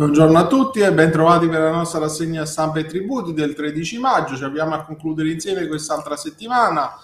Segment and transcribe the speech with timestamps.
[0.00, 3.98] Buongiorno a tutti e ben trovati per la nostra rassegna stampa e tributi del 13
[3.98, 4.34] maggio.
[4.34, 6.96] Ci abbiamo a concludere insieme quest'altra settimana.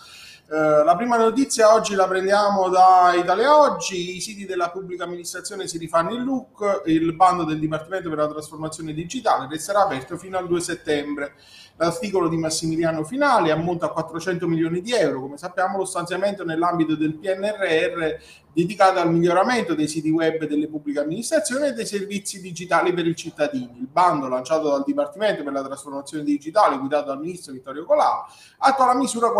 [0.48, 5.66] Eh, la prima notizia oggi la prendiamo da Italia Oggi, i siti della pubblica amministrazione
[5.66, 10.38] si rifanno in look, il bando del Dipartimento per la trasformazione digitale resterà aperto fino
[10.38, 11.34] al 2 settembre.
[11.78, 16.94] L'articolo di Massimiliano Finale ammonta a 400 milioni di euro, come sappiamo lo stanziamento nell'ambito
[16.94, 18.14] del PNRR
[18.56, 23.14] dedicata al miglioramento dei siti web delle pubbliche amministrazioni e dei servizi digitali per i
[23.14, 23.80] cittadini.
[23.80, 28.24] Il bando lanciato dal Dipartimento per la trasformazione digitale guidato dal ministro Vittorio Colà
[28.56, 29.30] attua la misura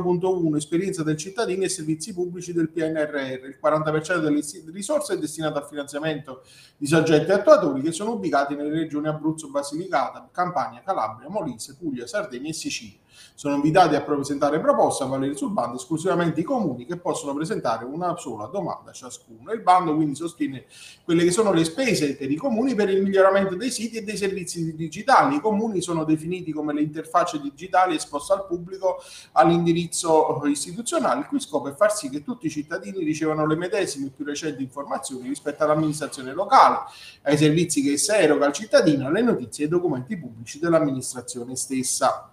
[0.00, 3.44] 1.4.1 esperienza del cittadino e servizi pubblici del PNRR.
[3.46, 6.42] Il 40% delle risorse è destinato al finanziamento
[6.76, 12.48] di soggetti attuatori che sono ubicati nelle regioni Abruzzo, Basilicata, Campania, Calabria, Molise, Puglia, Sardegna
[12.48, 12.98] e Sicilia.
[13.34, 17.84] Sono invitati a presentare proposte a valere sul bando esclusivamente i comuni che possono presentare
[17.84, 19.52] una sola domanda ciascuno.
[19.52, 20.66] Il bando quindi sostiene
[21.04, 24.16] quelle che sono le spese per i comuni per il miglioramento dei siti e dei
[24.16, 25.36] servizi digitali.
[25.36, 31.40] I comuni sono definiti come le interfacce digitali esposte al pubblico all'indirizzo istituzionale, il cui
[31.40, 35.28] scopo è far sì che tutti i cittadini ricevano le medesime e più recenti informazioni
[35.28, 36.80] rispetto all'amministrazione locale,
[37.22, 42.30] ai servizi che essa eroga al cittadino, alle notizie e ai documenti pubblici dell'amministrazione stessa.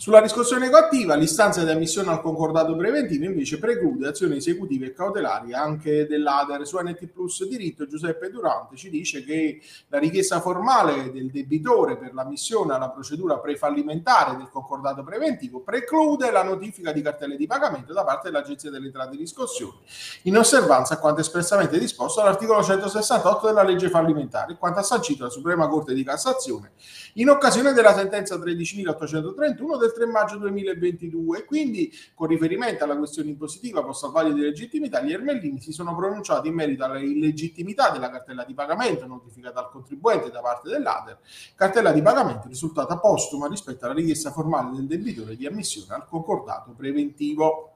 [0.00, 5.52] Sulla riscossione coattiva, l'istanza di ammissione al concordato preventivo invece preclude azioni esecutive e cautelari
[5.52, 6.66] anche dell'ADER.
[6.66, 12.14] Su NT Plus Diritto Giuseppe Durante ci dice che la richiesta formale del debitore per
[12.14, 18.02] l'ammissione alla procedura prefallimentare del concordato preventivo preclude la notifica di cartelle di pagamento da
[18.02, 19.80] parte dell'Agenzia delle Entrate e Riscossioni,
[20.22, 25.30] in osservanza a quanto espressamente disposto all'articolo 168 della legge fallimentare, quanto ha sancito la
[25.30, 26.72] Suprema Corte di Cassazione
[27.14, 33.82] in occasione della sentenza 13.831 del 3 maggio 2022 quindi con riferimento alla questione impositiva
[33.82, 38.10] posta a vaglio di legittimità gli Ermellini si sono pronunciati in merito alla illegittimità della
[38.10, 41.18] cartella di pagamento notificata al contribuente da parte dell'ADER,
[41.54, 46.72] cartella di pagamento risultata postuma rispetto alla richiesta formale del debitore di ammissione al concordato
[46.72, 47.74] preventivo.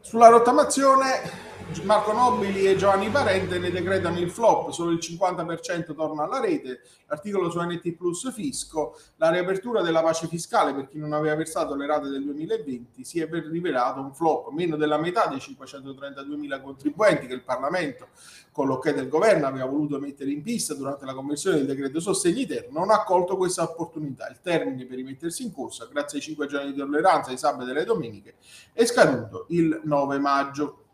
[0.00, 1.49] Sulla rottamazione
[1.84, 6.80] Marco Nobili e Giovanni Parente ne decretano il flop, solo il 50% torna alla rete,
[7.06, 11.74] l'articolo su NT Plus Fisco, la riapertura della pace fiscale per chi non aveva versato
[11.74, 16.60] le rate del 2020 si è rivelato un flop, meno della metà dei 532 mila
[16.60, 18.08] contribuenti che il Parlamento
[18.52, 22.46] con l'ok del governo aveva voluto mettere in pista durante la conversione del decreto sostegni
[22.46, 24.28] ter non ha colto questa opportunità.
[24.28, 27.72] Il termine per rimettersi in corsa, grazie ai 5 giorni di tolleranza ai sabati e
[27.72, 28.34] alle domeniche,
[28.72, 30.84] è scaduto il 9 maggio.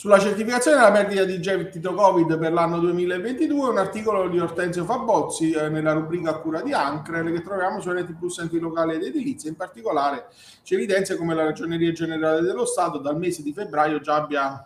[0.00, 5.50] Sulla certificazione della perdita di gettito Covid per l'anno 2022, un articolo di Ortenzio Fabozzi
[5.50, 9.50] eh, nella rubrica Cura di Ancre che troviamo su Rete Plus Enti Locali ed Edilizia.
[9.50, 10.28] In particolare
[10.62, 14.64] ci evidenzia come la Ragioneria Generale dello Stato dal mese di febbraio già abbia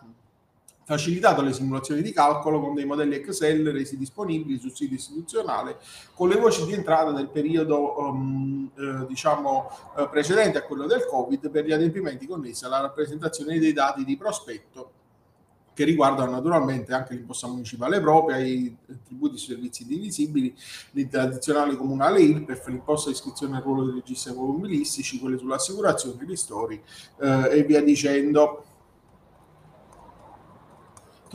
[0.85, 5.79] facilitato le simulazioni di calcolo con dei modelli Excel resi disponibili sul sito istituzionale
[6.13, 11.05] con le voci di entrata del periodo um, eh, diciamo eh, precedente a quello del
[11.05, 14.91] Covid per gli adempimenti connessi alla rappresentazione dei dati di prospetto
[15.75, 18.73] che riguardano naturalmente anche l'imposta municipale propria, i
[19.05, 20.55] tributi sui servizi divisibili,
[21.11, 26.81] l'addizionale comunale IRPEF, l'imposta di iscrizione al ruolo dei registri automobilistici, quelle sull'assicurazione, i ristori
[27.19, 28.63] eh, e via dicendo.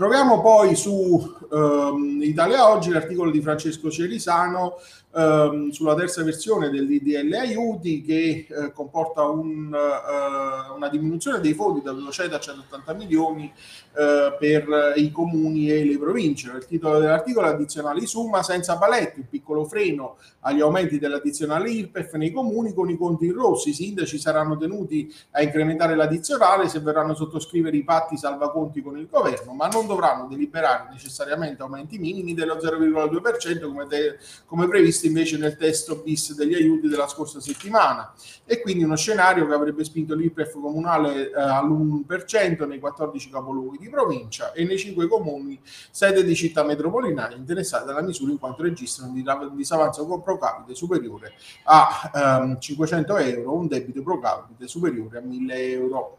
[0.01, 4.79] Troviamo poi su ehm, Italia Oggi l'articolo di Francesco Cerisano
[5.15, 11.53] ehm, sulla terza versione del DDL aiuti che eh, comporta un, eh, una diminuzione dei
[11.53, 13.53] fondi da 200 a 180 milioni
[13.93, 16.51] eh, per i comuni e le province.
[16.57, 22.15] Il titolo dell'articolo è addizionali Summa senza paletti, un piccolo freno agli aumenti dell'addizionale IRPEF
[22.15, 23.69] nei comuni con i conti in rosso.
[23.69, 28.97] I sindaci saranno tenuti a incrementare l'addizionale se verranno a sottoscrivere i patti salvaconti con
[28.97, 35.07] il governo, ma non dovranno deliberare necessariamente aumenti minimi dello 0,2% come, de- come previsto
[35.07, 38.13] invece nel testo bis degli aiuti della scorsa settimana
[38.45, 43.89] e quindi uno scenario che avrebbe spinto l'IPEF comunale eh, all'1% nei 14 capoluoghi di
[43.89, 45.61] provincia e nei 5 comuni
[45.91, 51.33] sede di città metropolitane interessate dalla misura in quanto registrano un disavanzo pro capite superiore
[51.65, 56.19] a ehm, 500 euro, un debito pro capite superiore a 1000 euro.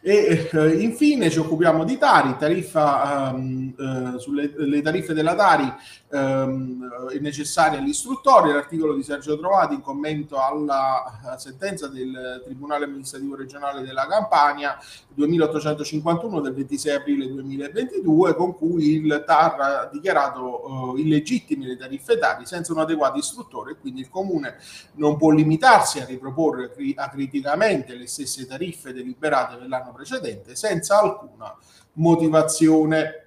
[0.00, 5.72] E eh, infine ci occupiamo di Tari, tariffa um, eh, sulle tariffe della Tari
[6.10, 6.88] ehm,
[7.20, 14.06] necessarie all'istruttoria, l'articolo di Sergio Trovati in commento alla sentenza del Tribunale amministrativo regionale della
[14.06, 14.78] Campania
[15.14, 22.18] 2851 del 26 aprile 2022 con cui il TAR ha dichiarato eh, illegittime le tariffe
[22.18, 23.72] Tari senza un adeguato istruttore.
[23.72, 24.58] E quindi il Comune
[24.94, 31.00] non può limitarsi a riproporre acriticamente le stesse tariffe deliberate per l'anno dell'anno precedente senza
[31.00, 31.54] alcuna
[31.94, 33.24] motivazione.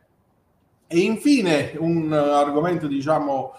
[0.88, 3.54] E infine un argomento, diciamo,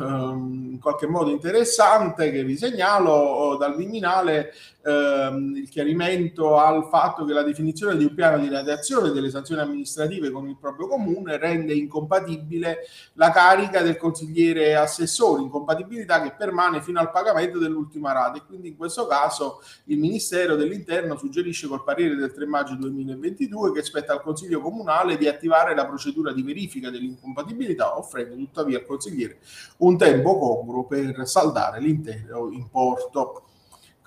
[0.00, 4.52] ehm, in qualche modo interessante che vi segnalo oh, dal Viminale
[4.84, 9.60] ehm, il chiarimento al fatto che la definizione di un piano di radiazione delle sanzioni
[9.60, 12.78] amministrative con il proprio comune rende incompatibile
[13.14, 18.68] la carica del consigliere assessore, incompatibilità che permane fino al pagamento dell'ultima rata e quindi
[18.68, 24.12] in questo caso il Ministero dell'Interno suggerisce col parere del 3 maggio 2022 che spetta
[24.12, 29.38] al Consiglio Comunale di attivare la procedura di verifica dell'incompatibilità offrendo tuttavia al consigliere
[29.78, 33.44] un tempo congruo per saldare l'intero importo.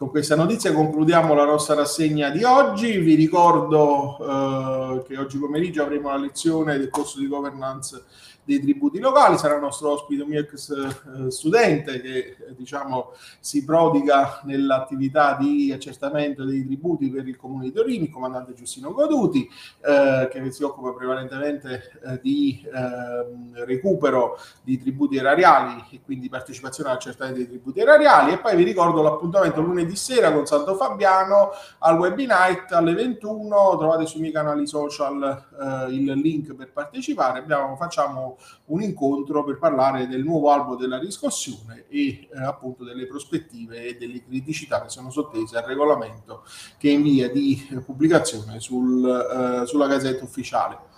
[0.03, 2.97] Con questa notizia concludiamo la nostra rassegna di oggi.
[2.97, 8.03] Vi ricordo eh, che oggi pomeriggio avremo la lezione del corso di governance
[8.43, 13.13] dei tributi locali, sarà il nostro ospite un mio ex eh, studente che eh, diciamo
[13.39, 18.93] si prodiga nell'attività di accertamento dei tributi per il comune di Torino, il comandante Giustino
[18.93, 19.49] Goduti,
[19.81, 26.89] eh, che si occupa prevalentemente eh, di ehm, recupero di tributi erariali e quindi partecipazione
[26.89, 28.33] all'accertamento dei tributi erariali.
[28.33, 34.05] E poi vi ricordo l'appuntamento lunedì sera con Santo Fabiano al Webinite alle 21, trovate
[34.05, 38.32] sui miei canali social eh, il link per partecipare, Abbiamo, facciamo
[38.65, 43.97] un incontro per parlare del nuovo albo della riscossione e eh, appunto delle prospettive e
[43.97, 46.43] delle criticità che sono sottese al regolamento
[46.77, 50.91] che è in via di pubblicazione sul, eh, sulla Gazzetta Ufficiale.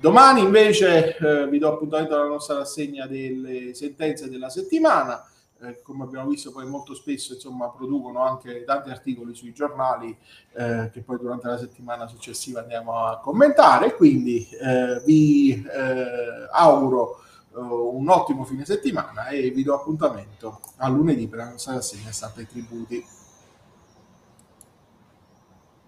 [0.00, 5.29] Domani invece eh, vi do appuntamento alla nostra rassegna delle sentenze della settimana
[5.62, 10.16] eh, come abbiamo visto poi molto spesso insomma, producono anche tanti articoli sui giornali
[10.54, 13.94] eh, che poi durante la settimana successiva andiamo a commentare.
[13.94, 17.20] Quindi eh, vi eh, auguro
[17.54, 22.10] eh, un ottimo fine settimana e vi do appuntamento a lunedì per la nostra rassegna
[22.10, 23.04] stampa e tributi.